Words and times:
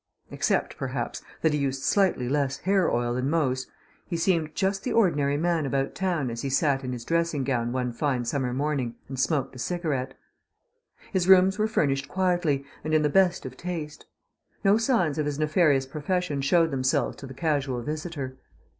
Except, 0.31 0.77
perhaps, 0.77 1.21
that 1.43 1.53
he 1.53 1.59
used 1.59 1.83
slightly 1.83 2.27
less 2.27 2.57
hair 2.57 2.89
oil 2.91 3.13
than 3.13 3.29
most, 3.29 3.69
he 4.07 4.17
seemed 4.17 4.55
just 4.55 4.83
the 4.83 4.91
ordinary 4.91 5.37
man 5.37 5.63
about 5.63 5.93
town 5.93 6.31
as 6.31 6.41
he 6.41 6.49
sat 6.49 6.83
in 6.83 6.91
his 6.91 7.05
dressing 7.05 7.43
gown 7.43 7.71
one 7.71 7.91
fine 7.93 8.25
summer 8.25 8.51
morning 8.51 8.95
and 9.07 9.19
smoked 9.19 9.55
a 9.55 9.59
cigarette. 9.59 10.17
His 11.13 11.27
rooms 11.27 11.59
were 11.59 11.67
furnished 11.67 12.07
quietly 12.07 12.65
and 12.83 12.95
in 12.95 13.03
the 13.03 13.09
best 13.09 13.45
of 13.45 13.55
taste. 13.55 14.07
No 14.63 14.75
signs 14.75 15.19
of 15.19 15.27
his 15.27 15.37
nefarious 15.37 15.85
profession 15.85 16.41
showed 16.41 16.71
themselves 16.71 17.15
to 17.17 17.27
the 17.27 17.35
casual 17.35 17.83
visitor. 17.83 18.37